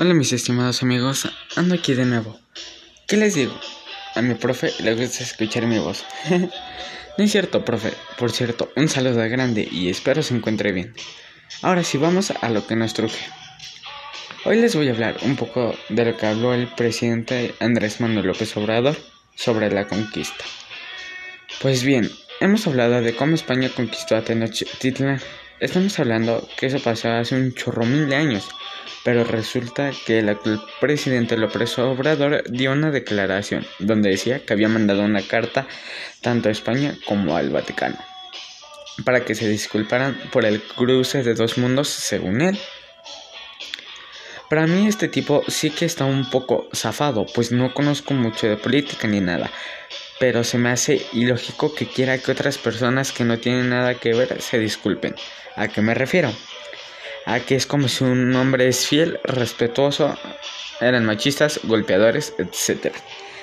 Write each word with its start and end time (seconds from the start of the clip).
Hola 0.00 0.14
mis 0.14 0.32
estimados 0.32 0.84
amigos, 0.84 1.28
ando 1.56 1.74
aquí 1.74 1.92
de 1.92 2.04
nuevo. 2.04 2.38
¿Qué 3.08 3.16
les 3.16 3.34
digo? 3.34 3.58
A 4.14 4.22
mi 4.22 4.34
profe 4.34 4.70
le 4.78 4.94
gusta 4.94 5.24
escuchar 5.24 5.66
mi 5.66 5.80
voz. 5.80 6.04
no 6.30 7.24
es 7.24 7.32
cierto, 7.32 7.64
profe. 7.64 7.94
Por 8.16 8.30
cierto, 8.30 8.70
un 8.76 8.88
saludo 8.88 9.28
grande 9.28 9.66
y 9.68 9.88
espero 9.88 10.22
se 10.22 10.36
encuentre 10.36 10.70
bien. 10.70 10.94
Ahora 11.62 11.82
sí, 11.82 11.98
vamos 11.98 12.30
a 12.30 12.48
lo 12.48 12.64
que 12.64 12.76
nos 12.76 12.94
truje. 12.94 13.18
Hoy 14.44 14.60
les 14.60 14.76
voy 14.76 14.86
a 14.86 14.92
hablar 14.92 15.16
un 15.22 15.34
poco 15.34 15.74
de 15.88 16.04
lo 16.04 16.16
que 16.16 16.26
habló 16.26 16.54
el 16.54 16.68
presidente 16.68 17.56
Andrés 17.58 18.00
Manuel 18.00 18.28
López 18.28 18.56
Obrador 18.56 18.96
sobre 19.34 19.68
la 19.68 19.88
conquista. 19.88 20.44
Pues 21.60 21.82
bien, 21.82 22.08
hemos 22.38 22.68
hablado 22.68 23.02
de 23.02 23.16
cómo 23.16 23.34
España 23.34 23.68
conquistó 23.74 24.14
a 24.14 24.22
Tenochtitlan. 24.22 25.20
Estamos 25.60 25.98
hablando 25.98 26.48
que 26.56 26.66
eso 26.66 26.78
pasó 26.78 27.10
hace 27.10 27.34
un 27.34 27.52
chorro 27.52 27.84
mil 27.84 28.08
de 28.08 28.16
años 28.16 28.48
pero 29.04 29.24
resulta 29.24 29.90
que 30.06 30.18
el 30.18 30.28
actual 30.28 30.60
presidente 30.80 31.36
López 31.36 31.78
Obrador 31.78 32.44
dio 32.50 32.72
una 32.72 32.90
declaración 32.90 33.66
donde 33.78 34.10
decía 34.10 34.44
que 34.44 34.52
había 34.52 34.68
mandado 34.68 35.02
una 35.02 35.22
carta 35.22 35.66
tanto 36.20 36.48
a 36.48 36.52
España 36.52 36.94
como 37.06 37.36
al 37.36 37.50
Vaticano 37.50 37.96
para 39.04 39.24
que 39.24 39.34
se 39.34 39.48
disculparan 39.48 40.18
por 40.32 40.44
el 40.44 40.60
cruce 40.60 41.22
de 41.22 41.34
dos 41.34 41.56
mundos 41.56 41.88
según 41.88 42.40
él. 42.40 42.58
Para 44.50 44.66
mí 44.66 44.86
este 44.86 45.08
tipo 45.08 45.42
sí 45.48 45.70
que 45.70 45.84
está 45.84 46.04
un 46.04 46.28
poco 46.28 46.68
zafado, 46.74 47.24
pues 47.34 47.52
no 47.52 47.72
conozco 47.74 48.12
mucho 48.14 48.48
de 48.48 48.56
política 48.56 49.06
ni 49.06 49.20
nada, 49.20 49.50
pero 50.18 50.44
se 50.44 50.58
me 50.58 50.70
hace 50.70 51.06
ilógico 51.12 51.74
que 51.74 51.86
quiera 51.86 52.18
que 52.18 52.32
otras 52.32 52.58
personas 52.58 53.12
que 53.12 53.24
no 53.24 53.38
tienen 53.38 53.70
nada 53.70 53.94
que 53.94 54.14
ver 54.14 54.40
se 54.40 54.58
disculpen. 54.58 55.14
¿A 55.56 55.68
qué 55.68 55.80
me 55.80 55.94
refiero? 55.94 56.32
Aquí 57.26 57.54
es 57.54 57.66
como 57.66 57.88
si 57.88 58.04
un 58.04 58.34
hombre 58.34 58.68
es 58.68 58.86
fiel, 58.86 59.20
respetuoso, 59.24 60.16
eran 60.80 61.04
machistas, 61.04 61.60
golpeadores, 61.64 62.34
etc. 62.38 62.94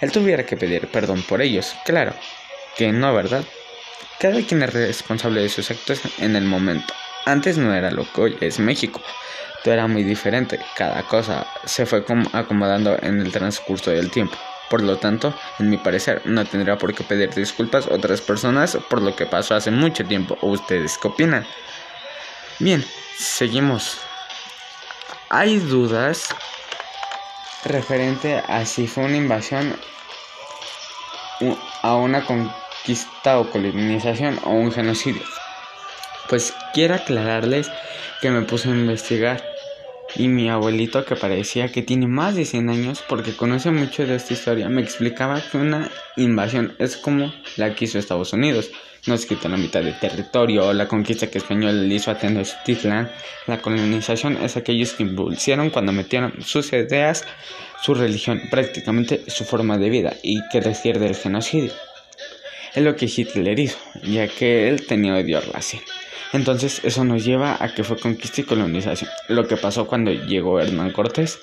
Él 0.00 0.12
tuviera 0.12 0.44
que 0.44 0.56
pedir 0.56 0.86
perdón 0.88 1.22
por 1.22 1.40
ellos, 1.40 1.74
claro, 1.84 2.14
que 2.76 2.92
no, 2.92 3.14
¿verdad? 3.14 3.44
Cada 4.18 4.42
quien 4.42 4.62
es 4.62 4.72
responsable 4.72 5.40
de 5.40 5.48
sus 5.48 5.70
actos 5.70 6.02
en 6.18 6.36
el 6.36 6.44
momento. 6.44 6.92
Antes 7.24 7.58
no 7.58 7.74
era 7.74 7.90
lo 7.90 8.10
que 8.12 8.20
hoy 8.20 8.36
es 8.40 8.58
México. 8.58 9.00
Todo 9.64 9.74
era 9.74 9.86
muy 9.86 10.04
diferente. 10.04 10.58
Cada 10.76 11.02
cosa 11.02 11.46
se 11.64 11.86
fue 11.86 12.04
acomodando 12.32 12.98
en 13.02 13.20
el 13.20 13.32
transcurso 13.32 13.90
del 13.90 14.10
tiempo. 14.10 14.36
Por 14.70 14.82
lo 14.82 14.98
tanto, 14.98 15.34
en 15.58 15.68
mi 15.68 15.78
parecer, 15.78 16.22
no 16.26 16.44
tendría 16.44 16.78
por 16.78 16.94
qué 16.94 17.02
pedir 17.02 17.34
disculpas 17.34 17.88
a 17.88 17.94
otras 17.94 18.20
personas 18.20 18.78
por 18.88 19.02
lo 19.02 19.16
que 19.16 19.26
pasó 19.26 19.56
hace 19.56 19.72
mucho 19.72 20.04
tiempo. 20.04 20.38
¿O 20.42 20.46
ustedes 20.50 20.96
qué 20.96 21.08
opinan? 21.08 21.44
Bien, 22.60 22.84
seguimos. 23.18 23.98
Hay 25.28 25.58
dudas 25.58 26.28
referente 27.64 28.42
a 28.46 28.64
si 28.64 28.86
fue 28.86 29.04
una 29.04 29.16
invasión 29.16 29.76
a 31.82 31.94
una 31.96 32.24
conquista 32.24 33.40
o 33.40 33.50
colonización 33.50 34.38
o 34.44 34.50
un 34.50 34.70
genocidio. 34.70 35.22
Pues 36.28 36.54
quiero 36.74 36.94
aclararles 36.94 37.68
que 38.20 38.30
me 38.30 38.42
puse 38.42 38.68
a 38.68 38.72
investigar 38.72 39.42
y 40.16 40.28
mi 40.28 40.48
abuelito 40.48 41.04
que 41.04 41.16
parecía 41.16 41.68
que 41.68 41.82
tiene 41.82 42.06
más 42.06 42.34
de 42.34 42.44
100 42.44 42.70
años 42.70 43.04
porque 43.08 43.36
conoce 43.36 43.70
mucho 43.70 44.06
de 44.06 44.16
esta 44.16 44.34
historia 44.34 44.68
me 44.68 44.82
explicaba 44.82 45.40
que 45.40 45.58
una 45.58 45.90
invasión 46.16 46.74
es 46.78 46.96
como 46.96 47.32
la 47.56 47.74
que 47.74 47.84
hizo 47.84 47.98
Estados 47.98 48.32
Unidos 48.32 48.70
nos 49.06 49.24
quitó 49.24 49.48
la 49.48 49.56
mitad 49.56 49.82
de 49.82 49.92
territorio, 49.92 50.72
la 50.72 50.86
conquista 50.86 51.30
que 51.30 51.38
Español 51.38 51.88
le 51.88 51.94
hizo 51.94 52.10
a 52.10 52.18
Tenochtitlan, 52.18 53.10
la 53.46 53.62
colonización 53.62 54.36
es 54.42 54.56
aquellos 54.56 54.92
que 54.92 55.04
impulsaron 55.04 55.70
cuando 55.70 55.92
metieron 55.92 56.34
sus 56.44 56.72
ideas, 56.72 57.24
su 57.82 57.94
religión, 57.94 58.42
prácticamente 58.50 59.22
su 59.28 59.44
forma 59.44 59.78
de 59.78 59.88
vida 59.88 60.16
y 60.22 60.40
que 60.50 60.60
refiere 60.60 60.98
del 60.98 61.14
genocidio. 61.14 61.72
Es 62.74 62.84
lo 62.84 62.94
que 62.94 63.06
Hitler 63.06 63.58
hizo, 63.58 63.78
ya 64.02 64.28
que 64.28 64.68
él 64.68 64.86
tenía 64.86 65.14
odio 65.14 65.40
racial. 65.40 65.82
Entonces 66.32 66.80
eso 66.84 67.04
nos 67.04 67.24
lleva 67.24 67.56
a 67.58 67.74
que 67.74 67.84
fue 67.84 67.98
conquista 67.98 68.40
y 68.40 68.44
colonización. 68.44 69.10
Lo 69.28 69.46
que 69.46 69.56
pasó 69.56 69.86
cuando 69.86 70.12
llegó 70.12 70.60
Hernán 70.60 70.92
Cortés. 70.92 71.40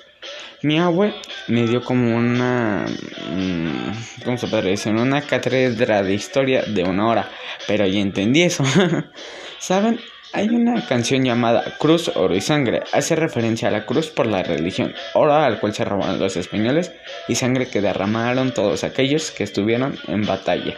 Mi 0.62 0.78
abue 0.78 1.14
me 1.46 1.66
dio 1.66 1.82
como 1.82 2.16
una... 2.16 2.86
Mm, 3.32 4.24
¿Cómo 4.24 4.36
se 4.36 4.48
puede? 4.48 4.74
Una 4.90 5.22
cátedra 5.22 6.02
de 6.02 6.14
historia 6.14 6.62
de 6.62 6.82
una 6.82 7.06
hora. 7.06 7.30
Pero 7.66 7.86
ya 7.86 8.00
entendí 8.00 8.42
eso. 8.42 8.64
¿Saben? 9.58 10.00
Hay 10.34 10.48
una 10.50 10.84
canción 10.86 11.24
llamada 11.24 11.64
Cruz, 11.78 12.10
Oro 12.14 12.34
y 12.34 12.42
Sangre. 12.42 12.82
Hace 12.92 13.16
referencia 13.16 13.68
a 13.68 13.70
la 13.70 13.86
cruz 13.86 14.08
por 14.08 14.26
la 14.26 14.42
religión, 14.42 14.94
oro 15.14 15.32
al 15.32 15.58
cual 15.58 15.74
se 15.74 15.86
robaron 15.86 16.18
los 16.18 16.36
españoles 16.36 16.92
y 17.28 17.34
sangre 17.34 17.68
que 17.68 17.80
derramaron 17.80 18.52
todos 18.52 18.84
aquellos 18.84 19.30
que 19.30 19.44
estuvieron 19.44 19.96
en 20.06 20.26
batalla. 20.26 20.76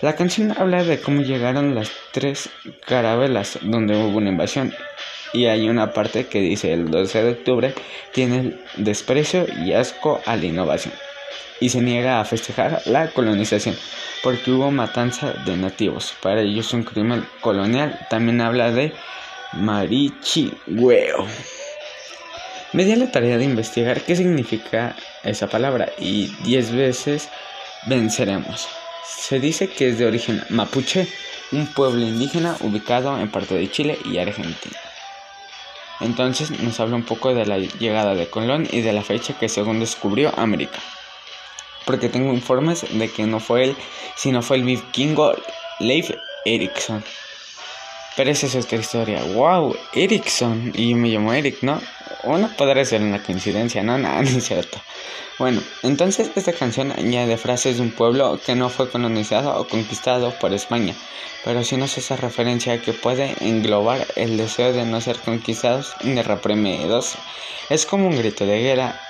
La 0.00 0.14
canción 0.14 0.54
habla 0.56 0.84
de 0.84 1.00
cómo 1.00 1.22
llegaron 1.22 1.74
las 1.74 1.90
tres 2.12 2.50
carabelas 2.86 3.58
donde 3.62 3.96
hubo 3.96 4.18
una 4.18 4.30
invasión 4.30 4.74
y 5.32 5.46
hay 5.46 5.68
una 5.68 5.92
parte 5.92 6.26
que 6.26 6.40
dice 6.40 6.72
el 6.72 6.90
12 6.90 7.22
de 7.22 7.30
octubre 7.30 7.74
tiene 8.12 8.58
desprecio 8.76 9.46
y 9.64 9.72
asco 9.72 10.20
a 10.26 10.36
la 10.36 10.44
innovación 10.44 10.92
y 11.60 11.68
se 11.68 11.80
niega 11.80 12.20
a 12.20 12.24
festejar 12.24 12.82
la 12.86 13.08
colonización 13.10 13.76
porque 14.22 14.50
hubo 14.50 14.70
matanza 14.70 15.32
de 15.44 15.56
nativos. 15.56 16.14
Para 16.22 16.40
ellos 16.40 16.72
un 16.72 16.84
crimen 16.84 17.26
colonial. 17.40 17.98
También 18.08 18.40
habla 18.40 18.70
de 18.70 18.92
marichigüeo. 19.52 21.26
Me 22.72 22.84
di 22.84 22.96
la 22.96 23.10
tarea 23.10 23.36
de 23.36 23.44
investigar 23.44 24.00
qué 24.00 24.16
significa 24.16 24.96
esa 25.24 25.46
palabra 25.46 25.92
y 25.98 26.34
10 26.44 26.74
veces 26.74 27.28
venceremos. 27.86 28.66
Se 29.04 29.40
dice 29.40 29.68
que 29.68 29.88
es 29.88 29.98
de 29.98 30.06
origen 30.06 30.44
mapuche, 30.50 31.08
un 31.50 31.66
pueblo 31.66 32.00
indígena 32.06 32.56
ubicado 32.60 33.18
en 33.18 33.30
parte 33.30 33.54
de 33.54 33.70
Chile 33.70 33.98
y 34.04 34.18
Argentina. 34.18 34.78
Entonces 36.00 36.50
nos 36.50 36.80
habla 36.80 36.96
un 36.96 37.04
poco 37.04 37.34
de 37.34 37.46
la 37.46 37.58
llegada 37.58 38.14
de 38.14 38.28
Colón 38.28 38.68
y 38.70 38.80
de 38.80 38.92
la 38.92 39.02
fecha 39.02 39.38
que 39.38 39.48
según 39.48 39.80
descubrió 39.80 40.32
América. 40.38 40.78
Porque 41.84 42.08
tengo 42.08 42.32
informes 42.32 42.86
de 42.90 43.10
que 43.10 43.24
no 43.24 43.40
fue 43.40 43.64
él, 43.64 43.76
sino 44.16 44.42
fue 44.42 44.56
el 44.56 44.64
vikingo 44.64 45.34
Leif 45.78 46.10
Erikson. 46.44 47.04
Pero 48.16 48.30
esa 48.30 48.46
es 48.46 48.54
otra 48.54 48.78
historia. 48.78 49.22
¡Wow! 49.22 49.76
Erikson. 49.94 50.72
Y 50.74 50.94
me 50.94 51.08
llamo 51.08 51.32
Eric, 51.32 51.58
¿no? 51.62 51.80
Uno 52.24 52.48
podría 52.56 52.84
ser 52.84 53.02
una 53.02 53.22
coincidencia, 53.22 53.82
¿no? 53.82 53.98
Nada, 53.98 54.22
no 54.22 54.28
es 54.28 54.44
cierto. 54.44 54.80
Bueno, 55.38 55.62
entonces 55.82 56.30
esta 56.36 56.52
canción 56.52 56.92
añade 56.92 57.36
frases 57.36 57.76
de 57.76 57.82
un 57.82 57.90
pueblo 57.90 58.38
que 58.44 58.54
no 58.54 58.68
fue 58.68 58.90
colonizado 58.90 59.58
o 59.58 59.66
conquistado 59.66 60.32
por 60.38 60.52
España, 60.52 60.94
pero 61.44 61.64
sí 61.64 61.76
nos 61.76 61.96
hace 61.98 62.16
referencia 62.16 62.74
a 62.74 62.78
que 62.78 62.92
puede 62.92 63.34
englobar 63.40 64.06
el 64.14 64.36
deseo 64.36 64.72
de 64.72 64.84
no 64.84 65.00
ser 65.00 65.18
conquistados 65.18 65.94
ni 66.04 66.22
reprimidos. 66.22 67.16
Es 67.70 67.86
como 67.86 68.08
un 68.08 68.16
grito 68.16 68.46
de 68.46 68.60
guerra 68.60 69.00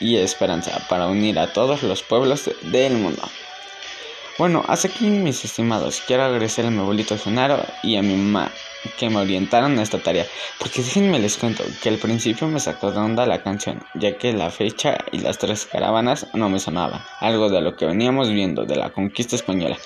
y 0.00 0.16
esperanza 0.16 0.86
para 0.88 1.06
unir 1.06 1.38
a 1.38 1.52
todos 1.52 1.82
los 1.82 2.02
pueblos 2.02 2.50
del 2.62 2.94
mundo. 2.94 3.22
Bueno, 4.38 4.64
hasta 4.68 4.86
aquí 4.86 5.10
mis 5.10 5.44
estimados. 5.44 6.00
Quiero 6.06 6.22
agradecer 6.22 6.64
a 6.64 6.70
mi 6.70 6.78
abuelito 6.78 7.18
Genaro 7.18 7.60
y 7.82 7.96
a 7.96 8.02
mi 8.02 8.14
mamá 8.14 8.52
que 8.96 9.10
me 9.10 9.16
orientaron 9.16 9.76
a 9.76 9.82
esta 9.82 9.98
tarea. 9.98 10.26
Porque 10.60 10.80
déjenme 10.80 11.18
les 11.18 11.36
cuento 11.36 11.64
que 11.82 11.88
al 11.88 11.98
principio 11.98 12.46
me 12.46 12.60
sacó 12.60 12.92
de 12.92 13.00
onda 13.00 13.26
la 13.26 13.42
canción, 13.42 13.82
ya 13.94 14.16
que 14.16 14.32
la 14.32 14.50
fecha 14.50 14.96
y 15.10 15.18
las 15.18 15.38
tres 15.38 15.66
caravanas 15.66 16.28
no 16.34 16.48
me 16.48 16.60
sonaban. 16.60 17.02
Algo 17.18 17.50
de 17.50 17.60
lo 17.60 17.74
que 17.74 17.86
veníamos 17.86 18.30
viendo 18.30 18.64
de 18.64 18.76
la 18.76 18.90
conquista 18.90 19.34
española. 19.34 19.76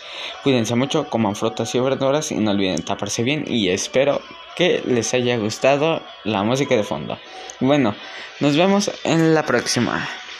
Cuídense 0.43 0.75
mucho, 0.75 1.09
coman 1.09 1.35
frutas 1.35 1.75
y 1.75 1.81
verduras 1.81 2.31
y 2.31 2.35
no 2.35 2.51
olviden 2.51 2.85
taparse 2.85 3.23
bien 3.23 3.45
y 3.49 3.71
espero 3.71 4.21
que 4.55 4.83
les 4.85 5.15
haya 5.15 5.39
gustado 5.39 6.03
la 6.25 6.43
música 6.43 6.77
de 6.77 6.85
fondo. 6.85 7.19
Bueno, 7.61 7.95
nos 8.41 8.55
vemos 8.55 8.91
en 9.05 9.33
la 9.33 9.47
próxima. 9.47 10.07